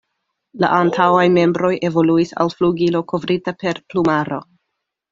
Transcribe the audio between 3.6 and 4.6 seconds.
per plumaro.